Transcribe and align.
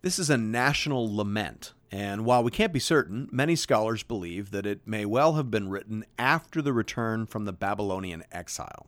This 0.00 0.20
is 0.20 0.30
a 0.30 0.38
national 0.38 1.12
lament, 1.16 1.72
and 1.90 2.24
while 2.24 2.44
we 2.44 2.52
can't 2.52 2.72
be 2.72 2.78
certain, 2.78 3.28
many 3.32 3.56
scholars 3.56 4.04
believe 4.04 4.52
that 4.52 4.64
it 4.64 4.86
may 4.86 5.04
well 5.04 5.34
have 5.34 5.50
been 5.50 5.68
written 5.68 6.04
after 6.16 6.62
the 6.62 6.72
return 6.72 7.26
from 7.26 7.46
the 7.46 7.52
Babylonian 7.52 8.22
exile. 8.30 8.86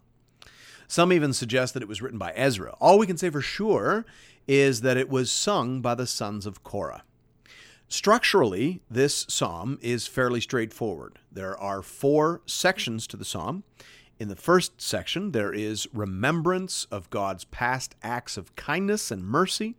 Some 0.87 1.12
even 1.12 1.32
suggest 1.32 1.74
that 1.74 1.82
it 1.82 1.88
was 1.88 2.01
written 2.01 2.18
by 2.18 2.30
Ezra. 2.37 2.77
All 2.80 2.96
we 2.96 3.09
can 3.09 3.16
say 3.16 3.28
for 3.28 3.41
sure 3.41 4.06
is 4.46 4.82
that 4.82 4.96
it 4.96 5.09
was 5.09 5.32
sung 5.32 5.80
by 5.80 5.96
the 5.96 6.06
sons 6.06 6.46
of 6.46 6.62
Korah. 6.62 7.02
Structurally, 7.88 8.80
this 8.88 9.27
psalm 9.29 9.80
is 9.82 10.06
fairly 10.06 10.40
straightforward. 10.40 11.18
There 11.32 11.59
are 11.59 11.82
four 11.82 12.40
sections 12.46 13.09
to 13.09 13.16
the 13.16 13.24
psalm. 13.24 13.65
In 14.20 14.29
the 14.29 14.37
first 14.37 14.80
section, 14.80 15.32
there 15.32 15.52
is 15.52 15.88
remembrance 15.92 16.87
of 16.92 17.10
God's 17.10 17.42
past 17.46 17.96
acts 18.01 18.37
of 18.37 18.54
kindness 18.54 19.10
and 19.10 19.24
mercy. 19.24 19.74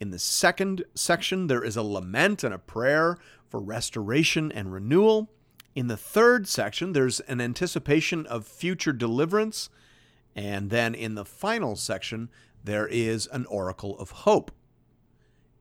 In 0.00 0.10
the 0.10 0.18
second 0.18 0.84
section, 0.94 1.48
there 1.48 1.64
is 1.64 1.76
a 1.76 1.82
lament 1.82 2.44
and 2.44 2.54
a 2.54 2.58
prayer 2.58 3.16
for 3.48 3.60
restoration 3.60 4.52
and 4.52 4.72
renewal. 4.72 5.30
In 5.74 5.88
the 5.88 5.96
third 5.96 6.46
section, 6.46 6.92
there's 6.92 7.20
an 7.20 7.40
anticipation 7.40 8.26
of 8.26 8.46
future 8.46 8.92
deliverance. 8.92 9.70
And 10.36 10.70
then 10.70 10.94
in 10.94 11.14
the 11.14 11.24
final 11.24 11.74
section, 11.74 12.30
there 12.62 12.86
is 12.86 13.26
an 13.32 13.46
oracle 13.46 13.98
of 13.98 14.10
hope. 14.10 14.52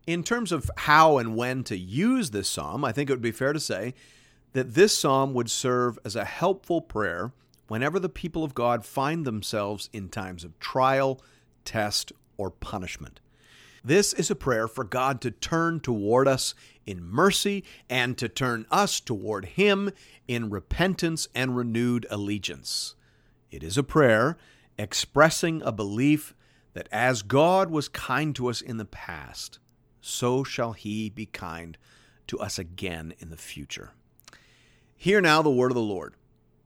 In 0.05 0.23
terms 0.23 0.52
of 0.52 0.69
how 0.77 1.17
and 1.17 1.35
when 1.35 1.63
to 1.65 1.77
use 1.77 2.30
this 2.30 2.47
psalm, 2.47 2.85
I 2.85 2.91
think 2.91 3.09
it 3.09 3.13
would 3.13 3.21
be 3.21 3.31
fair 3.31 3.53
to 3.53 3.59
say 3.59 3.93
that 4.53 4.75
this 4.75 4.95
psalm 4.97 5.33
would 5.33 5.49
serve 5.49 5.99
as 6.05 6.15
a 6.15 6.25
helpful 6.25 6.81
prayer 6.81 7.33
whenever 7.67 7.99
the 7.99 8.08
people 8.08 8.43
of 8.43 8.55
God 8.55 8.85
find 8.85 9.25
themselves 9.25 9.89
in 9.91 10.09
times 10.09 10.43
of 10.43 10.58
trial, 10.59 11.21
test, 11.65 12.11
or 12.38 12.49
punishment. 12.49 13.19
This 13.88 14.11
is 14.11 14.30
a 14.30 14.35
prayer 14.35 14.67
for 14.67 14.83
God 14.83 15.21
to 15.21 15.31
turn 15.31 15.80
toward 15.80 16.27
us 16.27 16.53
in 16.85 17.02
mercy 17.02 17.63
and 17.89 18.17
to 18.17 18.27
turn 18.27 18.66
us 18.69 18.99
toward 18.99 19.45
Him 19.45 19.91
in 20.27 20.49
repentance 20.49 21.30
and 21.33 21.55
renewed 21.55 22.05
allegiance. 22.09 22.95
It 23.49 23.63
is 23.63 23.77
a 23.77 23.83
prayer 23.83 24.35
expressing 24.77 25.61
a 25.61 25.71
belief 25.71 26.35
that 26.73 26.89
as 26.91 27.21
God 27.21 27.71
was 27.71 27.88
kind 27.88 28.35
to 28.35 28.49
us 28.49 28.59
in 28.59 28.75
the 28.75 28.83
past, 28.83 29.59
so 30.02 30.43
shall 30.43 30.73
He 30.73 31.09
be 31.09 31.25
kind 31.25 31.77
to 32.27 32.38
us 32.39 32.59
again 32.59 33.13
in 33.19 33.30
the 33.30 33.38
future. 33.38 33.91
Hear 34.97 35.21
now 35.21 35.41
the 35.41 35.49
word 35.49 35.71
of 35.71 35.75
the 35.75 35.81
Lord. 35.81 36.15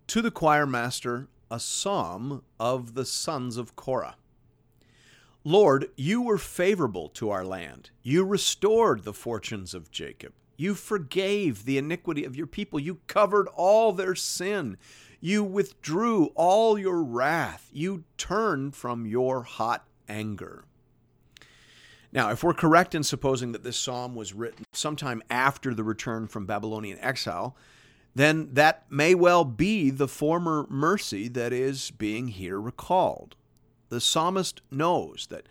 To 0.07 0.23
the 0.23 0.31
choir 0.31 0.65
master, 0.65 1.27
a 1.51 1.59
psalm 1.59 2.41
of 2.59 2.95
the 2.95 3.05
sons 3.05 3.57
of 3.57 3.75
Korah. 3.75 4.15
Lord, 5.43 5.89
you 5.95 6.21
were 6.21 6.37
favorable 6.37 7.09
to 7.09 7.31
our 7.31 7.43
land. 7.43 7.89
You 8.03 8.23
restored 8.23 9.03
the 9.03 9.13
fortunes 9.13 9.73
of 9.73 9.91
Jacob. 9.91 10.33
You 10.55 10.75
forgave 10.75 11.65
the 11.65 11.79
iniquity 11.79 12.23
of 12.23 12.35
your 12.35 12.45
people. 12.45 12.79
You 12.79 12.99
covered 13.07 13.47
all 13.55 13.91
their 13.91 14.13
sin. 14.13 14.77
You 15.19 15.43
withdrew 15.43 16.27
all 16.35 16.77
your 16.77 17.01
wrath. 17.01 17.69
You 17.73 18.03
turned 18.17 18.75
from 18.75 19.07
your 19.07 19.41
hot 19.41 19.87
anger. 20.07 20.65
Now, 22.11 22.29
if 22.29 22.43
we're 22.43 22.53
correct 22.53 22.93
in 22.93 23.03
supposing 23.03 23.51
that 23.53 23.63
this 23.63 23.77
psalm 23.77 24.13
was 24.13 24.33
written 24.33 24.65
sometime 24.73 25.23
after 25.31 25.73
the 25.73 25.83
return 25.83 26.27
from 26.27 26.45
Babylonian 26.45 26.99
exile, 26.99 27.55
then 28.13 28.53
that 28.53 28.83
may 28.91 29.15
well 29.15 29.45
be 29.45 29.89
the 29.89 30.07
former 30.07 30.67
mercy 30.69 31.27
that 31.29 31.51
is 31.51 31.89
being 31.89 32.27
here 32.27 32.59
recalled 32.59 33.35
the 33.91 34.01
psalmist 34.01 34.61
knows 34.71 35.27
that 35.29 35.45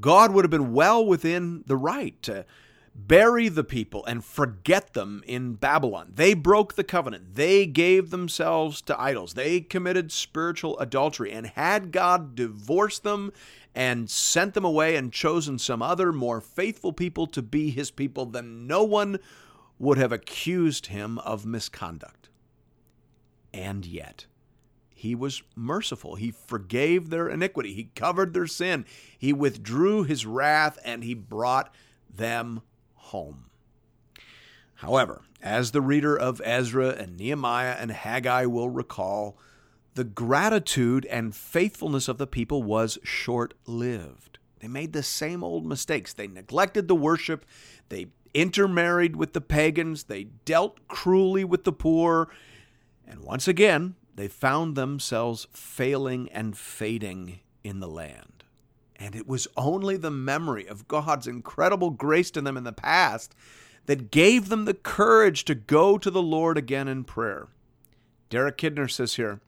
God 0.00 0.32
would 0.32 0.44
have 0.44 0.50
been 0.50 0.72
well 0.72 1.04
within 1.04 1.64
the 1.66 1.76
right 1.76 2.20
to 2.22 2.46
bury 2.94 3.48
the 3.48 3.64
people 3.64 4.04
and 4.06 4.24
forget 4.24 4.92
them 4.92 5.22
in 5.26 5.54
Babylon. 5.54 6.12
They 6.14 6.34
broke 6.34 6.74
the 6.74 6.84
covenant. 6.84 7.34
They 7.34 7.64
gave 7.66 8.10
themselves 8.10 8.82
to 8.82 9.00
idols. 9.00 9.34
They 9.34 9.60
committed 9.60 10.12
spiritual 10.12 10.78
adultery. 10.78 11.32
And 11.32 11.46
had 11.46 11.92
God 11.92 12.34
divorced 12.34 13.04
them 13.04 13.32
and 13.74 14.10
sent 14.10 14.54
them 14.54 14.64
away 14.64 14.96
and 14.96 15.12
chosen 15.12 15.58
some 15.58 15.82
other 15.82 16.12
more 16.12 16.40
faithful 16.40 16.92
people 16.92 17.26
to 17.28 17.42
be 17.42 17.70
his 17.70 17.90
people, 17.90 18.26
then 18.26 18.66
no 18.66 18.82
one 18.82 19.18
would 19.78 19.98
have 19.98 20.12
accused 20.12 20.86
him 20.86 21.18
of 21.20 21.46
misconduct. 21.46 22.28
And 23.54 23.86
yet, 23.86 24.26
he 24.98 25.14
was 25.14 25.44
merciful. 25.54 26.16
He 26.16 26.32
forgave 26.32 27.08
their 27.08 27.28
iniquity. 27.28 27.72
He 27.72 27.90
covered 27.94 28.34
their 28.34 28.48
sin. 28.48 28.84
He 29.16 29.32
withdrew 29.32 30.02
his 30.02 30.26
wrath 30.26 30.76
and 30.84 31.04
he 31.04 31.14
brought 31.14 31.72
them 32.12 32.62
home. 32.94 33.44
However, 34.74 35.22
as 35.40 35.70
the 35.70 35.80
reader 35.80 36.18
of 36.18 36.42
Ezra 36.44 36.88
and 36.88 37.16
Nehemiah 37.16 37.76
and 37.78 37.92
Haggai 37.92 38.46
will 38.46 38.70
recall, 38.70 39.38
the 39.94 40.02
gratitude 40.02 41.06
and 41.06 41.32
faithfulness 41.32 42.08
of 42.08 42.18
the 42.18 42.26
people 42.26 42.64
was 42.64 42.98
short 43.04 43.54
lived. 43.66 44.40
They 44.58 44.66
made 44.66 44.94
the 44.94 45.04
same 45.04 45.44
old 45.44 45.64
mistakes. 45.64 46.12
They 46.12 46.26
neglected 46.26 46.88
the 46.88 46.96
worship. 46.96 47.46
They 47.88 48.06
intermarried 48.34 49.14
with 49.14 49.32
the 49.32 49.40
pagans. 49.40 50.04
They 50.04 50.24
dealt 50.44 50.88
cruelly 50.88 51.44
with 51.44 51.62
the 51.62 51.72
poor. 51.72 52.28
And 53.06 53.20
once 53.20 53.46
again, 53.46 53.94
they 54.18 54.26
found 54.26 54.74
themselves 54.74 55.46
failing 55.52 56.28
and 56.30 56.58
fading 56.58 57.38
in 57.62 57.78
the 57.78 57.86
land. 57.86 58.42
And 58.96 59.14
it 59.14 59.28
was 59.28 59.46
only 59.56 59.96
the 59.96 60.10
memory 60.10 60.66
of 60.66 60.88
God's 60.88 61.28
incredible 61.28 61.90
grace 61.90 62.32
to 62.32 62.40
them 62.40 62.56
in 62.56 62.64
the 62.64 62.72
past 62.72 63.36
that 63.86 64.10
gave 64.10 64.48
them 64.48 64.64
the 64.64 64.74
courage 64.74 65.44
to 65.44 65.54
go 65.54 65.98
to 65.98 66.10
the 66.10 66.20
Lord 66.20 66.58
again 66.58 66.88
in 66.88 67.04
prayer. 67.04 67.46
Derek 68.28 68.58
Kidner 68.58 68.90
says 68.90 69.14
here 69.14 69.40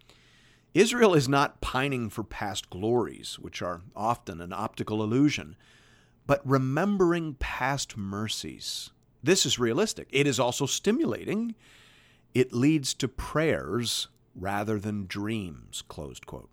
Israel 0.73 1.15
is 1.15 1.29
not 1.29 1.61
pining 1.61 2.09
for 2.09 2.23
past 2.23 2.71
glories, 2.71 3.41
which 3.41 3.63
are 3.63 3.81
often 3.97 4.41
an 4.41 4.53
optical 4.53 5.03
illusion, 5.03 5.57
but 6.29 6.49
remembering 6.49 7.35
past 7.41 7.97
mercies. 7.97 8.91
This 9.21 9.45
is 9.45 9.59
realistic. 9.59 10.07
It 10.13 10.29
is 10.29 10.39
also 10.39 10.67
stimulating. 10.67 11.57
It 12.35 12.53
leads 12.53 12.95
to 12.95 13.09
prayers 13.09 14.07
rather 14.41 14.79
than 14.79 15.07
dreams, 15.07 15.83
closed 15.87 16.27
quote. 16.27 16.51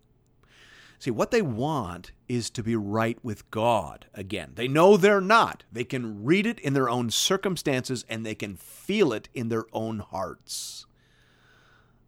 See, 1.00 1.12
what 1.12 1.32
they 1.32 1.44
want 1.44 2.12
is 2.28 2.50
to 2.52 2.64
be 2.64 2.76
right 2.76 3.20
with 3.24 3.50
God 3.52 4.08
again. 4.14 4.54
They 4.56 4.68
know 4.68 4.98
they're 4.98 5.22
not. 5.22 5.64
They 5.72 5.84
can 5.84 6.24
read 6.24 6.48
it 6.48 6.60
in 6.60 6.74
their 6.74 6.90
own 6.90 7.12
circumstances 7.12 8.04
and 8.10 8.26
they 8.26 8.34
can 8.36 8.56
feel 8.56 9.14
it 9.14 9.30
in 9.34 9.50
their 9.50 9.66
own 9.74 10.00
hearts. 10.00 10.88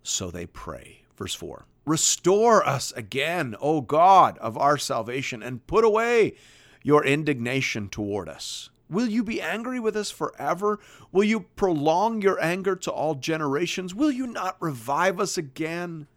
So 0.01 0.31
they 0.31 0.47
pray. 0.47 1.03
Verse 1.15 1.35
4 1.35 1.65
Restore 1.85 2.67
us 2.67 2.91
again, 2.93 3.55
O 3.59 3.81
God 3.81 4.37
of 4.39 4.57
our 4.57 4.77
salvation, 4.77 5.43
and 5.43 5.65
put 5.67 5.83
away 5.83 6.35
your 6.83 7.05
indignation 7.05 7.89
toward 7.89 8.27
us. 8.27 8.69
Will 8.89 9.07
you 9.07 9.23
be 9.23 9.41
angry 9.41 9.79
with 9.79 9.95
us 9.95 10.09
forever? 10.09 10.79
Will 11.11 11.23
you 11.23 11.41
prolong 11.41 12.21
your 12.21 12.41
anger 12.43 12.75
to 12.77 12.91
all 12.91 13.15
generations? 13.15 13.93
Will 13.93 14.11
you 14.11 14.25
not 14.25 14.57
revive 14.59 15.19
us 15.19 15.37
again? 15.37 16.07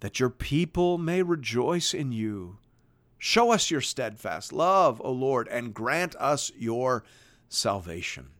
That 0.00 0.18
your 0.18 0.30
people 0.30 0.98
may 0.98 1.22
rejoice 1.22 1.94
in 1.94 2.12
you. 2.12 2.58
Show 3.18 3.52
us 3.52 3.70
your 3.70 3.80
steadfast 3.80 4.52
love, 4.52 5.00
O 5.04 5.10
Lord, 5.10 5.48
and 5.48 5.72
grant 5.72 6.14
us 6.16 6.52
your 6.58 7.04
salvation. 7.48 8.30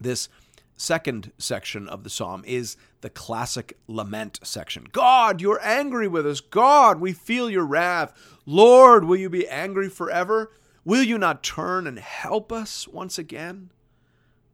This 0.00 0.28
second 0.76 1.30
section 1.38 1.88
of 1.88 2.02
the 2.02 2.10
psalm 2.10 2.42
is 2.44 2.76
the 3.02 3.10
classic 3.10 3.78
lament 3.86 4.40
section. 4.42 4.88
God, 4.90 5.40
you're 5.40 5.60
angry 5.62 6.08
with 6.08 6.26
us. 6.26 6.40
God, 6.40 7.00
we 7.00 7.12
feel 7.12 7.48
your 7.48 7.64
wrath. 7.64 8.12
Lord, 8.44 9.04
will 9.04 9.16
you 9.16 9.30
be 9.30 9.48
angry 9.48 9.88
forever? 9.88 10.50
Will 10.84 11.02
you 11.02 11.18
not 11.18 11.42
turn 11.42 11.86
and 11.86 11.98
help 11.98 12.52
us 12.52 12.88
once 12.88 13.18
again? 13.18 13.70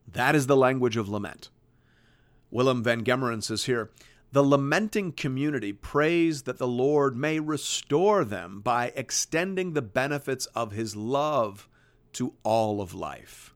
That 0.07 0.35
is 0.35 0.47
the 0.47 0.57
language 0.57 0.97
of 0.97 1.09
lament. 1.09 1.49
Willem 2.51 2.83
van 2.83 3.03
Gemeren 3.03 3.43
says 3.43 3.65
here 3.65 3.91
the 4.31 4.43
lamenting 4.43 5.11
community 5.11 5.73
prays 5.73 6.43
that 6.43 6.59
the 6.59 6.67
Lord 6.67 7.17
may 7.17 7.39
restore 7.39 8.23
them 8.23 8.61
by 8.61 8.93
extending 8.95 9.73
the 9.73 9.81
benefits 9.81 10.45
of 10.47 10.71
his 10.71 10.95
love 10.95 11.67
to 12.13 12.33
all 12.43 12.79
of 12.79 12.93
life. 12.93 13.55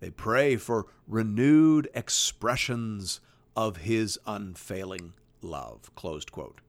They 0.00 0.10
pray 0.10 0.56
for 0.56 0.86
renewed 1.06 1.88
expressions 1.94 3.20
of 3.54 3.78
his 3.78 4.18
unfailing 4.26 5.12
love. 5.42 5.94
Closed 5.94 6.32
quote. 6.32 6.60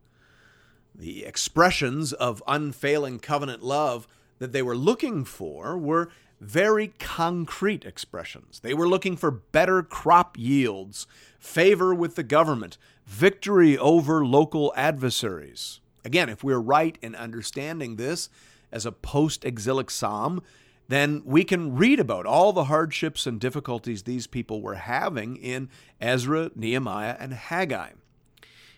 The 0.94 1.26
expressions 1.26 2.14
of 2.14 2.44
unfailing 2.48 3.20
covenant 3.20 3.64
love 3.64 4.08
that 4.42 4.54
they 4.54 4.64
were 4.64 4.76
looking 4.76 5.24
for 5.24 5.78
were 5.78 6.10
very 6.40 6.88
concrete 6.98 7.86
expressions. 7.86 8.60
They 8.60 8.74
were 8.74 8.88
looking 8.88 9.16
for 9.16 9.30
better 9.30 9.84
crop 9.84 10.36
yields, 10.36 11.06
favor 11.40 11.94
with 11.94 12.16
the 12.16 12.24
government, 12.24 12.80
victory 13.06 13.78
over 13.78 14.26
local 14.26 14.74
adversaries. 14.76 15.80
Again, 16.04 16.28
if 16.28 16.44
we're 16.44 16.58
right 16.58 16.98
in 17.04 17.14
understanding 17.14 17.98
this 17.98 18.30
as 18.72 18.84
a 18.84 18.92
post 18.92 19.46
exilic 19.46 19.92
psalm, 19.92 20.42
then 20.88 21.22
we 21.24 21.44
can 21.44 21.76
read 21.76 22.00
about 22.00 22.26
all 22.26 22.52
the 22.52 22.64
hardships 22.64 23.28
and 23.28 23.40
difficulties 23.40 24.02
these 24.02 24.26
people 24.26 24.64
were 24.64 24.74
having 24.74 25.36
in 25.36 25.70
Ezra, 26.02 26.50
Nehemiah, 26.56 27.16
and 27.20 27.34
Haggai. 27.36 27.92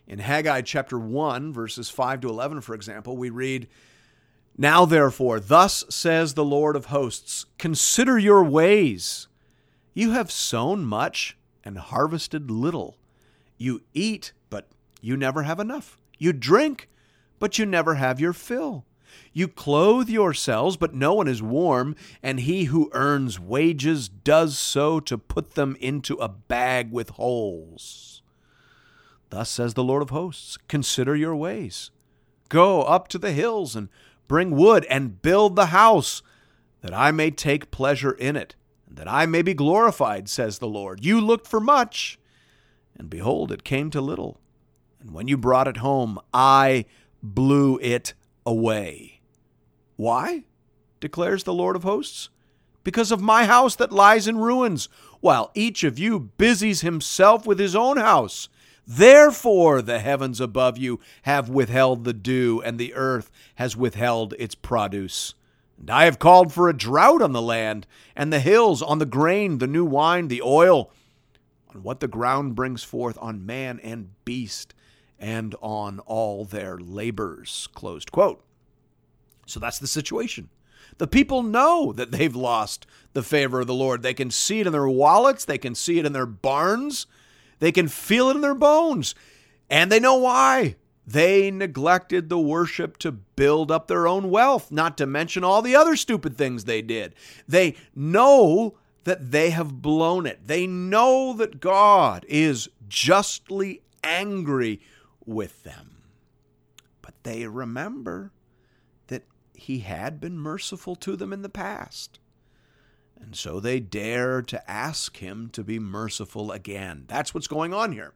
In 0.10 0.20
Haggai 0.20 0.60
chapter 0.64 1.00
1, 1.00 1.54
verses 1.54 1.90
5 1.90 2.20
to 2.20 2.28
11, 2.28 2.60
for 2.60 2.76
example, 2.76 3.16
we 3.16 3.30
read, 3.30 3.70
Now 4.58 4.86
therefore, 4.86 5.40
thus 5.40 5.84
says 5.90 6.34
the 6.34 6.46
Lord 6.46 6.76
of 6.76 6.86
hosts, 6.86 7.46
consider 7.58 8.20
your 8.20 8.44
ways. 8.44 9.28
You 9.94 10.12
have 10.12 10.32
sown 10.32 10.86
much 10.86 11.38
and 11.64 11.78
harvested 11.78 12.52
little. 12.52 12.98
You 13.58 13.82
eat, 13.94 14.34
but 14.50 14.68
you 15.02 15.18
never 15.18 15.44
have 15.44 15.60
enough. 15.60 15.98
You 16.20 16.34
drink, 16.34 16.90
but 17.40 17.58
you 17.58 17.66
never 17.66 17.96
have 17.96 18.20
your 18.20 18.34
fill. 18.34 18.86
You 19.32 19.48
clothe 19.48 20.10
yourselves, 20.10 20.78
but 20.78 20.94
no 20.94 21.14
one 21.14 21.28
is 21.28 21.42
warm, 21.42 21.96
and 22.22 22.40
he 22.40 22.66
who 22.66 22.90
earns 22.94 23.40
wages 23.40 24.08
does 24.08 24.58
so 24.58 25.00
to 25.02 25.18
put 25.18 25.52
them 25.52 25.76
into 25.80 26.16
a 26.16 26.30
bag 26.30 26.92
with 26.92 27.12
holes. 27.12 28.22
Thus 29.30 29.50
says 29.50 29.74
the 29.74 29.84
Lord 29.84 30.04
of 30.04 30.12
hosts 30.12 30.58
Consider 30.68 31.16
your 31.16 31.36
ways. 31.36 31.90
Go 32.50 32.84
up 32.84 33.08
to 33.10 33.18
the 33.18 33.32
hills 33.32 33.76
and 33.76 33.90
bring 34.34 34.50
wood 34.50 34.84
and 34.86 35.22
build 35.22 35.56
the 35.56 35.68
house, 35.68 36.24
that 36.82 36.92
I 36.92 37.12
may 37.12 37.30
take 37.30 37.70
pleasure 37.70 38.14
in 38.14 38.36
it, 38.36 38.56
and 38.88 38.98
that 38.98 39.08
I 39.08 39.28
may 39.28 39.44
be 39.44 39.54
glorified, 39.54 40.28
says 40.28 40.58
the 40.58 40.68
Lord. 40.68 41.06
You 41.06 41.22
looked 41.22 41.46
for 41.46 41.60
much, 41.60 42.18
and 42.98 43.12
behold, 43.12 43.52
it 43.52 43.64
came 43.64 43.92
to 43.92 44.02
little. 44.02 44.40
And 45.00 45.12
when 45.12 45.28
you 45.28 45.38
brought 45.38 45.68
it 45.68 45.78
home, 45.78 46.18
I 46.34 46.86
blew 47.22 47.78
it 47.80 48.16
away. 48.44 49.22
Why? 49.98 50.46
declares 51.00 51.44
the 51.44 51.54
Lord 51.54 51.76
of 51.76 51.84
hosts. 51.84 52.30
Because 52.84 53.12
of 53.12 53.22
my 53.22 53.46
house 53.46 53.76
that 53.76 53.92
lies 53.92 54.28
in 54.28 54.38
ruins, 54.38 54.90
while 55.20 55.52
each 55.54 55.84
of 55.84 56.00
you 56.00 56.20
busies 56.20 56.82
himself 56.82 57.46
with 57.46 57.60
his 57.60 57.76
own 57.76 57.98
house. 57.98 58.50
Therefore, 58.86 59.82
the 59.82 60.00
heavens 60.00 60.42
above 60.42 60.78
you 60.78 61.00
have 61.24 61.50
withheld 61.50 62.04
the 62.04 62.14
dew, 62.14 62.62
and 62.64 62.78
the 62.78 62.94
earth 62.94 63.32
has 63.56 63.78
withheld 63.78 64.34
its 64.38 64.56
produce. 64.56 65.36
And 65.80 65.90
I 65.90 66.06
have 66.06 66.20
called 66.20 66.54
for 66.54 66.70
a 66.70 66.78
drought 66.78 67.22
on 67.22 67.32
the 67.32 67.42
land, 67.42 67.88
and 68.16 68.32
the 68.32 68.40
hills, 68.40 68.82
on 68.82 69.00
the 69.00 69.06
grain, 69.06 69.58
the 69.58 69.68
new 69.68 69.86
wine, 69.86 70.28
the 70.28 70.42
oil, 70.42 70.92
on 71.74 71.84
what 71.84 72.00
the 72.00 72.08
ground 72.08 72.56
brings 72.56 72.84
forth, 72.84 73.18
on 73.22 73.46
man 73.46 73.80
and 73.82 74.10
beast, 74.26 74.74
and 75.18 75.56
on 75.62 76.00
all 76.00 76.44
their 76.44 76.78
labors. 76.78 77.70
Closed 77.74 78.12
quote. 78.12 78.44
So 79.46 79.60
that's 79.60 79.80
the 79.80 79.88
situation. 79.88 80.50
The 80.98 81.08
people 81.08 81.42
know 81.42 81.92
that 81.94 82.12
they've 82.12 82.36
lost 82.36 82.86
the 83.14 83.24
favor 83.24 83.62
of 83.62 83.68
the 83.68 83.74
Lord. 83.74 84.04
They 84.04 84.14
can 84.14 84.30
see 84.30 84.60
it 84.60 84.68
in 84.68 84.74
their 84.74 84.88
wallets, 84.88 85.46
they 85.46 85.58
can 85.58 85.76
see 85.76 86.00
it 86.00 86.06
in 86.06 86.14
their 86.14 86.26
barns. 86.26 87.08
They 87.64 87.72
can 87.72 87.88
feel 87.88 88.28
it 88.28 88.36
in 88.36 88.42
their 88.42 88.54
bones. 88.54 89.16
And 89.70 89.90
they 89.90 90.02
know 90.02 90.16
why. 90.16 90.76
They 91.08 91.50
neglected 91.50 92.28
the 92.28 92.38
worship 92.38 92.98
to 92.98 93.14
build 93.14 93.72
up 93.72 93.88
their 93.88 94.06
own 94.06 94.30
wealth, 94.30 94.70
not 94.70 94.98
to 94.98 95.06
mention 95.06 95.46
all 95.46 95.62
the 95.62 95.74
other 95.74 95.96
stupid 95.96 96.38
things 96.38 96.66
they 96.66 96.82
did. 96.82 97.16
They 97.48 97.78
know 97.96 98.78
that 99.06 99.32
they 99.32 99.52
have 99.52 99.82
blown 99.82 100.26
it. 100.26 100.46
They 100.46 100.68
know 100.68 101.32
that 101.38 101.62
God 101.62 102.26
is 102.28 102.68
justly 102.90 103.82
angry 104.04 104.82
with 105.26 105.64
them. 105.64 106.04
But 107.02 107.14
they 107.24 107.48
remember 107.48 108.34
that 109.08 109.24
He 109.54 109.80
had 109.80 110.20
been 110.20 110.38
merciful 110.38 110.98
to 110.98 111.16
them 111.16 111.32
in 111.32 111.44
the 111.44 111.48
past. 111.48 112.20
And 113.20 113.36
so 113.36 113.60
they 113.60 113.80
dare 113.80 114.42
to 114.42 114.70
ask 114.70 115.18
him 115.18 115.50
to 115.54 115.64
be 115.64 115.80
merciful 115.80 116.52
again. 116.52 117.06
That's 117.08 117.34
what's 117.34 117.48
going 117.48 117.74
on 117.74 117.92
here. 117.92 118.14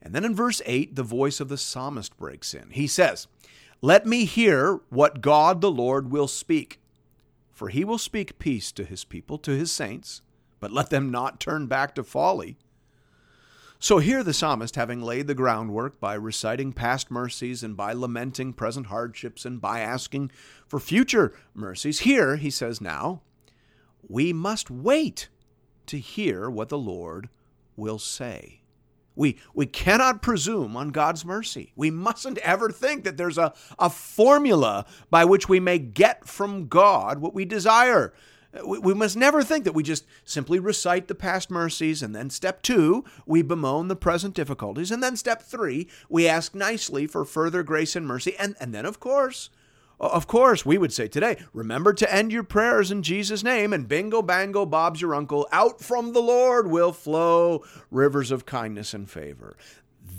And 0.00 0.14
then 0.14 0.24
in 0.24 0.34
verse 0.34 0.60
8, 0.66 0.96
the 0.96 1.02
voice 1.02 1.38
of 1.38 1.48
the 1.48 1.58
psalmist 1.58 2.16
breaks 2.16 2.54
in. 2.54 2.70
He 2.70 2.86
says, 2.86 3.28
Let 3.80 4.06
me 4.06 4.24
hear 4.24 4.80
what 4.90 5.20
God 5.20 5.60
the 5.60 5.70
Lord 5.70 6.10
will 6.10 6.28
speak. 6.28 6.80
For 7.52 7.68
he 7.68 7.84
will 7.84 7.98
speak 7.98 8.38
peace 8.38 8.72
to 8.72 8.84
his 8.84 9.04
people, 9.04 9.38
to 9.38 9.52
his 9.52 9.70
saints, 9.70 10.22
but 10.58 10.72
let 10.72 10.90
them 10.90 11.10
not 11.10 11.38
turn 11.38 11.66
back 11.66 11.94
to 11.94 12.02
folly. 12.02 12.56
So 13.78 13.98
here 13.98 14.22
the 14.22 14.32
psalmist, 14.32 14.76
having 14.76 15.02
laid 15.02 15.26
the 15.26 15.34
groundwork 15.34 15.98
by 15.98 16.14
reciting 16.14 16.72
past 16.72 17.10
mercies 17.10 17.64
and 17.64 17.76
by 17.76 17.92
lamenting 17.92 18.52
present 18.52 18.86
hardships 18.86 19.44
and 19.44 19.60
by 19.60 19.80
asking 19.80 20.30
for 20.68 20.78
future 20.78 21.34
mercies, 21.52 22.00
here 22.00 22.36
he 22.36 22.48
says 22.48 22.80
now, 22.80 23.22
we 24.08 24.32
must 24.32 24.70
wait 24.70 25.28
to 25.86 25.98
hear 25.98 26.48
what 26.50 26.68
the 26.68 26.78
Lord 26.78 27.28
will 27.76 27.98
say. 27.98 28.60
We, 29.14 29.38
we 29.52 29.66
cannot 29.66 30.22
presume 30.22 30.76
on 30.76 30.88
God's 30.88 31.24
mercy. 31.24 31.72
We 31.76 31.90
mustn't 31.90 32.38
ever 32.38 32.70
think 32.70 33.04
that 33.04 33.18
there's 33.18 33.36
a, 33.36 33.52
a 33.78 33.90
formula 33.90 34.86
by 35.10 35.24
which 35.26 35.48
we 35.48 35.60
may 35.60 35.78
get 35.78 36.26
from 36.26 36.68
God 36.68 37.18
what 37.18 37.34
we 37.34 37.44
desire. 37.44 38.14
We, 38.66 38.78
we 38.78 38.94
must 38.94 39.16
never 39.16 39.42
think 39.42 39.64
that 39.64 39.74
we 39.74 39.82
just 39.82 40.06
simply 40.24 40.58
recite 40.58 41.08
the 41.08 41.14
past 41.14 41.50
mercies, 41.50 42.02
and 42.02 42.14
then 42.14 42.30
step 42.30 42.62
two, 42.62 43.04
we 43.26 43.42
bemoan 43.42 43.88
the 43.88 43.96
present 43.96 44.34
difficulties, 44.34 44.90
and 44.90 45.02
then 45.02 45.16
step 45.16 45.42
three, 45.42 45.88
we 46.08 46.26
ask 46.26 46.54
nicely 46.54 47.06
for 47.06 47.24
further 47.24 47.62
grace 47.62 47.94
and 47.94 48.06
mercy, 48.06 48.34
and, 48.38 48.56
and 48.60 48.74
then, 48.74 48.86
of 48.86 48.98
course, 48.98 49.50
of 50.00 50.26
course, 50.26 50.66
we 50.66 50.78
would 50.78 50.92
say 50.92 51.08
today, 51.08 51.36
remember 51.52 51.92
to 51.94 52.12
end 52.12 52.32
your 52.32 52.42
prayers 52.42 52.90
in 52.90 53.02
Jesus' 53.02 53.44
name, 53.44 53.72
and 53.72 53.88
bingo, 53.88 54.22
bango, 54.22 54.66
Bob's 54.66 55.00
your 55.00 55.14
uncle. 55.14 55.48
Out 55.52 55.80
from 55.80 56.12
the 56.12 56.20
Lord 56.20 56.68
will 56.68 56.92
flow 56.92 57.64
rivers 57.90 58.30
of 58.30 58.46
kindness 58.46 58.94
and 58.94 59.08
favor. 59.08 59.56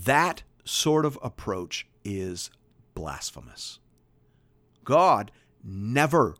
That 0.06 0.44
sort 0.64 1.06
of 1.06 1.20
approach 1.22 1.88
is 2.06 2.50
blasphemous. 2.94 3.80
God 4.84 5.32
never 5.64 6.36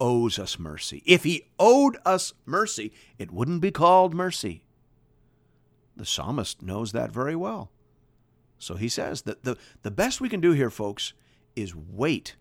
owes 0.00 0.38
us 0.38 0.58
mercy. 0.58 1.02
If 1.04 1.24
he 1.24 1.48
owed 1.58 1.98
us 2.04 2.32
mercy, 2.46 2.92
it 3.18 3.30
wouldn't 3.30 3.60
be 3.60 3.70
called 3.70 4.14
mercy. 4.14 4.62
The 5.96 6.06
psalmist 6.06 6.62
knows 6.62 6.92
that 6.92 7.10
very 7.10 7.34
well. 7.34 7.70
So 8.58 8.74
he 8.74 8.88
says 8.88 9.22
that 9.22 9.44
the, 9.44 9.56
the 9.82 9.90
best 9.90 10.20
we 10.20 10.28
can 10.28 10.40
do 10.40 10.52
here, 10.52 10.70
folks, 10.70 11.12
is 11.56 11.74
wait 11.74 12.36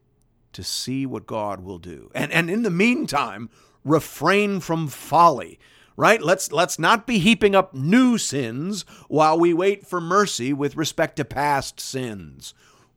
to 0.57 0.63
see 0.63 1.05
what 1.05 1.27
God 1.27 1.61
will 1.61 1.77
do. 1.77 2.09
And 2.15 2.31
and 2.31 2.49
in 2.49 2.63
the 2.63 2.71
meantime, 2.71 3.51
refrain 3.85 4.59
from 4.59 4.87
folly. 4.87 5.59
Right? 5.95 6.19
Let's 6.19 6.51
let's 6.51 6.79
not 6.79 7.05
be 7.05 7.19
heaping 7.19 7.53
up 7.53 7.75
new 7.75 8.17
sins 8.17 8.83
while 9.07 9.39
we 9.39 9.53
wait 9.53 9.85
for 9.85 10.01
mercy 10.01 10.53
with 10.53 10.75
respect 10.75 11.17
to 11.17 11.25
past 11.25 11.79
sins. 11.79 12.55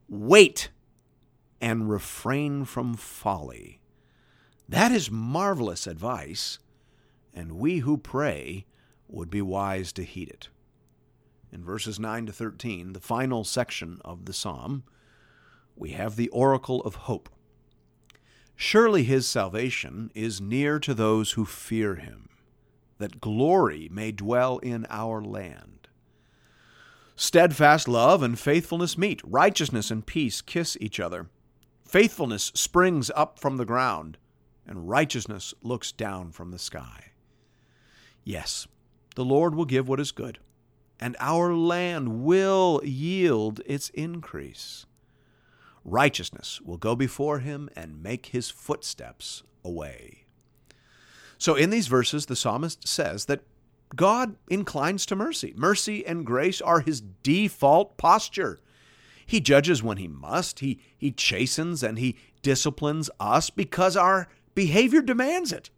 Wait 0.09 0.69
and 1.61 1.87
refrain 1.87 2.65
from 2.65 2.95
folly. 2.95 3.79
That 4.67 4.91
is 4.91 5.11
marvelous 5.11 5.85
advice, 5.85 6.57
and 7.31 7.59
we 7.59 7.79
who 7.79 7.95
pray 7.95 8.65
would 9.07 9.29
be 9.29 9.43
wise 9.43 9.93
to 9.93 10.03
heed 10.03 10.29
it. 10.29 10.49
In 11.51 11.63
verses 11.63 11.99
9 11.99 12.25
to 12.25 12.33
13, 12.33 12.93
the 12.93 12.99
final 12.99 13.43
section 13.43 14.01
of 14.03 14.25
the 14.25 14.33
psalm, 14.33 14.83
we 15.75 15.91
have 15.91 16.15
the 16.15 16.29
oracle 16.29 16.81
of 16.81 16.95
hope. 16.95 17.29
Surely 18.63 19.03
his 19.03 19.27
salvation 19.27 20.11
is 20.13 20.39
near 20.39 20.77
to 20.79 20.93
those 20.93 21.31
who 21.31 21.45
fear 21.45 21.95
him, 21.95 22.29
that 22.99 23.19
glory 23.19 23.89
may 23.91 24.11
dwell 24.11 24.59
in 24.59 24.85
our 24.87 25.19
land. 25.19 25.87
Steadfast 27.15 27.87
love 27.87 28.21
and 28.21 28.37
faithfulness 28.37 28.99
meet, 28.99 29.19
righteousness 29.23 29.89
and 29.89 30.05
peace 30.05 30.43
kiss 30.43 30.77
each 30.79 30.99
other. 30.99 31.27
Faithfulness 31.87 32.51
springs 32.53 33.09
up 33.15 33.39
from 33.39 33.57
the 33.57 33.65
ground, 33.65 34.19
and 34.67 34.87
righteousness 34.87 35.55
looks 35.63 35.91
down 35.91 36.31
from 36.31 36.51
the 36.51 36.59
sky. 36.59 37.13
Yes, 38.23 38.67
the 39.15 39.25
Lord 39.25 39.55
will 39.55 39.65
give 39.65 39.89
what 39.89 39.99
is 39.99 40.11
good, 40.11 40.37
and 40.99 41.17
our 41.19 41.55
land 41.55 42.23
will 42.23 42.79
yield 42.83 43.59
its 43.65 43.89
increase. 43.89 44.85
Righteousness 45.83 46.61
will 46.61 46.77
go 46.77 46.95
before 46.95 47.39
him 47.39 47.69
and 47.75 48.03
make 48.03 48.27
his 48.27 48.49
footsteps 48.49 49.43
a 49.63 49.69
way. 49.69 50.25
So 51.37 51.55
in 51.55 51.71
these 51.71 51.87
verses, 51.87 52.27
the 52.27 52.35
psalmist 52.35 52.87
says 52.87 53.25
that 53.25 53.41
God 53.95 54.35
inclines 54.49 55.05
to 55.07 55.15
mercy. 55.15 55.53
Mercy 55.55 56.05
and 56.05 56.25
grace 56.25 56.61
are 56.61 56.81
his 56.81 57.01
default 57.01 57.97
posture. 57.97 58.59
He 59.25 59.39
judges 59.39 59.81
when 59.81 59.97
he 59.97 60.07
must, 60.07 60.59
he, 60.59 60.79
he 60.97 61.11
chastens 61.11 61.83
and 61.83 61.97
he 61.97 62.15
disciplines 62.41 63.09
us 63.19 63.49
because 63.49 63.97
our 63.97 64.27
behavior 64.55 65.01
demands 65.01 65.51
it. 65.51 65.69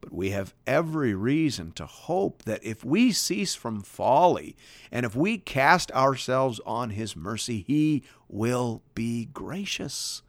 But 0.00 0.12
we 0.12 0.30
have 0.30 0.54
every 0.66 1.14
reason 1.14 1.72
to 1.72 1.86
hope 1.86 2.44
that 2.44 2.64
if 2.64 2.84
we 2.84 3.12
cease 3.12 3.54
from 3.54 3.82
folly 3.82 4.56
and 4.90 5.04
if 5.04 5.14
we 5.14 5.38
cast 5.38 5.92
ourselves 5.92 6.60
on 6.64 6.90
His 6.90 7.14
mercy, 7.14 7.64
He 7.66 8.02
will 8.28 8.82
be 8.94 9.26
gracious. 9.26 10.22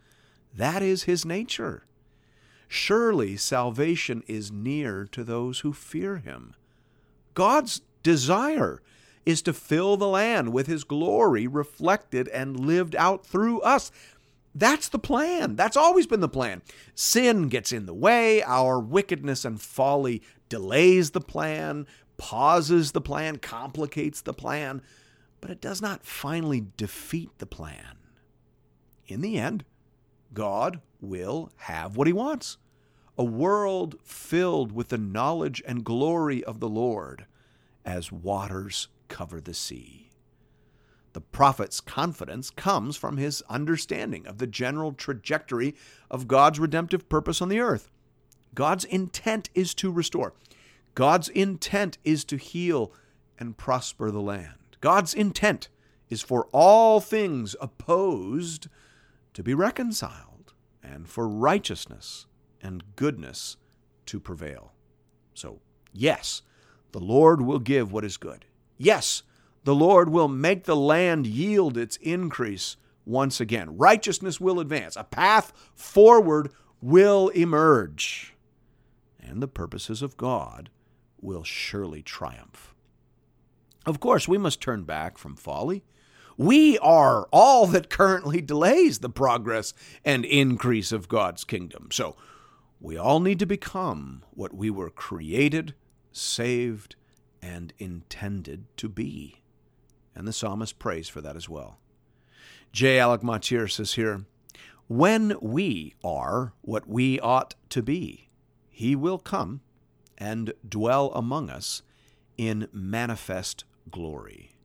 That 0.53 0.81
is 0.81 1.03
His 1.03 1.25
nature. 1.25 1.85
Surely 2.67 3.37
salvation 3.37 4.23
is 4.27 4.51
near 4.51 5.05
to 5.11 5.23
those 5.23 5.59
who 5.59 5.73
fear 5.73 6.17
Him. 6.17 6.55
God's 7.33 7.81
desire 8.03 8.81
is 9.25 9.41
to 9.43 9.53
fill 9.53 9.97
the 9.97 10.07
land 10.07 10.51
with 10.51 10.67
His 10.67 10.83
glory 10.83 11.47
reflected 11.47 12.27
and 12.29 12.59
lived 12.59 12.95
out 12.95 13.25
through 13.25 13.61
us. 13.61 13.91
That's 14.53 14.89
the 14.89 14.99
plan. 14.99 15.55
That's 15.55 15.77
always 15.77 16.07
been 16.07 16.19
the 16.19 16.27
plan. 16.27 16.61
Sin 16.93 17.47
gets 17.47 17.71
in 17.71 17.85
the 17.85 17.93
way, 17.93 18.43
our 18.43 18.79
wickedness 18.79 19.45
and 19.45 19.61
folly 19.61 20.21
delays 20.49 21.11
the 21.11 21.21
plan, 21.21 21.87
pauses 22.17 22.91
the 22.91 23.01
plan, 23.01 23.37
complicates 23.37 24.21
the 24.21 24.33
plan, 24.33 24.81
but 25.39 25.51
it 25.51 25.61
does 25.61 25.81
not 25.81 26.05
finally 26.05 26.65
defeat 26.75 27.29
the 27.37 27.45
plan. 27.45 27.97
In 29.07 29.21
the 29.21 29.37
end, 29.37 29.63
God 30.33 30.81
will 30.99 31.51
have 31.57 31.97
what 31.97 32.07
he 32.07 32.13
wants 32.13 32.57
a 33.17 33.23
world 33.23 33.95
filled 34.03 34.71
with 34.71 34.87
the 34.87 34.97
knowledge 34.97 35.61
and 35.67 35.83
glory 35.83 36.43
of 36.43 36.59
the 36.59 36.69
Lord 36.69 37.25
as 37.85 38.11
waters 38.11 38.87
cover 39.09 39.39
the 39.39 39.53
sea. 39.53 40.00
The 41.13 41.21
prophet's 41.21 41.81
confidence 41.81 42.49
comes 42.49 42.95
from 42.95 43.17
his 43.17 43.43
understanding 43.49 44.25
of 44.25 44.37
the 44.37 44.47
general 44.47 44.93
trajectory 44.93 45.75
of 46.09 46.27
God's 46.27 46.59
redemptive 46.59 47.09
purpose 47.09 47.41
on 47.41 47.49
the 47.49 47.59
earth. 47.59 47.89
God's 48.55 48.85
intent 48.85 49.49
is 49.53 49.73
to 49.75 49.91
restore. 49.91 50.33
God's 50.95 51.29
intent 51.29 51.97
is 52.03 52.23
to 52.25 52.37
heal 52.37 52.93
and 53.37 53.57
prosper 53.57 54.11
the 54.11 54.21
land. 54.21 54.77
God's 54.81 55.13
intent 55.13 55.69
is 56.09 56.21
for 56.21 56.47
all 56.51 56.99
things 56.99 57.55
opposed 57.61 58.67
to 59.33 59.43
be 59.43 59.53
reconciled 59.53 60.53
and 60.83 61.07
for 61.07 61.27
righteousness 61.27 62.25
and 62.61 62.83
goodness 62.95 63.57
to 64.05 64.19
prevail. 64.19 64.73
So, 65.33 65.61
yes, 65.93 66.41
the 66.91 66.99
Lord 66.99 67.41
will 67.41 67.59
give 67.59 67.91
what 67.91 68.03
is 68.03 68.17
good. 68.17 68.45
Yes, 68.77 69.23
the 69.63 69.75
Lord 69.75 70.09
will 70.09 70.27
make 70.27 70.63
the 70.63 70.75
land 70.75 71.27
yield 71.27 71.77
its 71.77 71.97
increase 71.97 72.77
once 73.05 73.39
again. 73.39 73.77
Righteousness 73.77 74.39
will 74.39 74.59
advance. 74.59 74.95
A 74.95 75.03
path 75.03 75.53
forward 75.75 76.51
will 76.81 77.29
emerge. 77.29 78.35
And 79.19 79.41
the 79.41 79.47
purposes 79.47 80.01
of 80.01 80.17
God 80.17 80.69
will 81.19 81.43
surely 81.43 82.01
triumph. 82.01 82.73
Of 83.85 83.99
course, 83.99 84.27
we 84.27 84.37
must 84.37 84.61
turn 84.61 84.83
back 84.83 85.17
from 85.17 85.35
folly. 85.35 85.83
We 86.37 86.77
are 86.79 87.27
all 87.31 87.67
that 87.67 87.89
currently 87.89 88.41
delays 88.41 88.99
the 88.99 89.09
progress 89.09 89.73
and 90.03 90.25
increase 90.25 90.91
of 90.91 91.07
God's 91.07 91.43
kingdom. 91.43 91.89
So 91.91 92.15
we 92.79 92.97
all 92.97 93.19
need 93.19 93.37
to 93.39 93.45
become 93.45 94.23
what 94.31 94.53
we 94.53 94.69
were 94.71 94.89
created, 94.89 95.75
saved, 96.11 96.95
and 97.41 97.73
intended 97.77 98.65
to 98.77 98.89
be. 98.89 99.40
And 100.15 100.27
the 100.27 100.33
psalmist 100.33 100.79
prays 100.79 101.09
for 101.09 101.21
that 101.21 101.35
as 101.35 101.47
well. 101.47 101.79
J. 102.71 102.99
Alec 102.99 103.21
Motyer 103.21 103.67
says 103.67 103.93
here, 103.93 104.25
When 104.87 105.35
we 105.41 105.95
are 106.03 106.53
what 106.61 106.87
we 106.87 107.19
ought 107.19 107.55
to 107.69 107.81
be, 107.81 108.29
he 108.69 108.95
will 108.95 109.17
come 109.17 109.61
and 110.17 110.53
dwell 110.67 111.11
among 111.13 111.49
us 111.49 111.81
in 112.37 112.67
manifest 112.71 113.65
glory. 113.89 114.55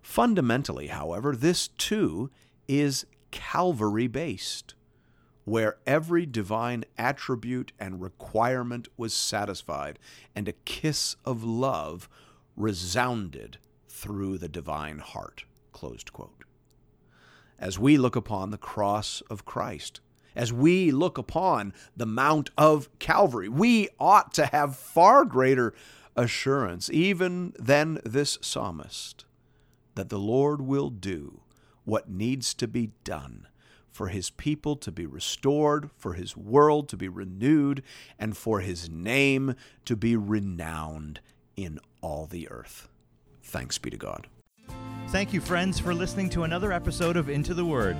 Fundamentally, 0.00 0.86
however, 0.86 1.36
this 1.36 1.68
too 1.68 2.30
is 2.66 3.04
Calvary 3.30 4.06
based, 4.06 4.74
where 5.44 5.76
every 5.86 6.24
divine 6.24 6.84
attribute 6.96 7.72
and 7.78 8.00
requirement 8.00 8.88
was 8.96 9.12
satisfied, 9.12 9.98
and 10.34 10.48
a 10.48 10.52
kiss 10.52 11.16
of 11.24 11.44
love 11.44 12.08
resounded 12.56 13.58
through 13.98 14.38
the 14.38 14.48
divine 14.48 14.98
heart. 14.98 15.44
As 17.58 17.78
we 17.78 17.96
look 17.96 18.14
upon 18.14 18.50
the 18.50 18.58
cross 18.58 19.22
of 19.28 19.44
Christ, 19.44 20.00
as 20.36 20.52
we 20.52 20.92
look 20.92 21.18
upon 21.18 21.72
the 21.96 22.06
Mount 22.06 22.50
of 22.56 22.88
Calvary, 23.00 23.48
we 23.48 23.88
ought 23.98 24.32
to 24.34 24.46
have 24.46 24.76
far 24.76 25.24
greater 25.24 25.74
assurance, 26.14 26.88
even 26.90 27.52
than 27.58 28.00
this 28.04 28.38
psalmist, 28.40 29.24
that 29.94 30.08
the 30.08 30.18
Lord 30.18 30.60
will 30.60 30.90
do 30.90 31.40
what 31.84 32.08
needs 32.08 32.54
to 32.54 32.68
be 32.68 32.92
done 33.02 33.48
for 33.90 34.08
his 34.08 34.30
people 34.30 34.76
to 34.76 34.92
be 34.92 35.06
restored, 35.06 35.90
for 35.96 36.14
his 36.14 36.36
world 36.36 36.88
to 36.88 36.96
be 36.96 37.08
renewed, 37.08 37.82
and 38.16 38.36
for 38.36 38.60
his 38.60 38.88
name 38.88 39.54
to 39.84 39.96
be 39.96 40.14
renowned 40.14 41.20
in 41.56 41.80
all 42.00 42.26
the 42.26 42.48
earth. 42.48 42.88
Thanks 43.48 43.78
be 43.78 43.88
to 43.90 43.96
God. 43.96 44.26
Thank 45.08 45.32
you, 45.32 45.40
friends, 45.40 45.80
for 45.80 45.94
listening 45.94 46.28
to 46.30 46.42
another 46.42 46.70
episode 46.70 47.16
of 47.16 47.30
Into 47.30 47.54
the 47.54 47.64
Word. 47.64 47.96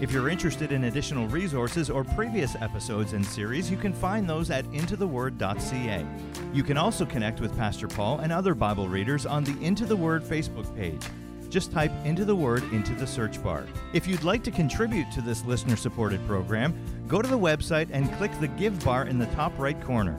If 0.00 0.12
you're 0.12 0.28
interested 0.28 0.70
in 0.70 0.84
additional 0.84 1.26
resources 1.26 1.90
or 1.90 2.04
previous 2.04 2.54
episodes 2.54 3.12
and 3.12 3.26
series, 3.26 3.68
you 3.68 3.76
can 3.76 3.92
find 3.92 4.30
those 4.30 4.50
at 4.50 4.64
intotheword.ca. 4.66 6.06
You 6.52 6.62
can 6.62 6.76
also 6.76 7.04
connect 7.04 7.40
with 7.40 7.56
Pastor 7.56 7.88
Paul 7.88 8.20
and 8.20 8.32
other 8.32 8.54
Bible 8.54 8.88
readers 8.88 9.26
on 9.26 9.42
the 9.42 9.58
Into 9.60 9.86
the 9.86 9.96
Word 9.96 10.22
Facebook 10.22 10.72
page. 10.76 11.04
Just 11.48 11.72
type 11.72 11.92
Into 12.04 12.24
the 12.24 12.36
Word 12.36 12.62
into 12.72 12.94
the 12.94 13.06
search 13.06 13.42
bar. 13.42 13.66
If 13.92 14.06
you'd 14.06 14.22
like 14.22 14.44
to 14.44 14.52
contribute 14.52 15.10
to 15.12 15.20
this 15.20 15.44
listener 15.44 15.76
supported 15.76 16.24
program, 16.28 16.74
go 17.08 17.20
to 17.20 17.28
the 17.28 17.38
website 17.38 17.88
and 17.90 18.12
click 18.18 18.30
the 18.38 18.48
Give 18.48 18.82
bar 18.84 19.06
in 19.06 19.18
the 19.18 19.26
top 19.26 19.52
right 19.58 19.80
corner. 19.82 20.18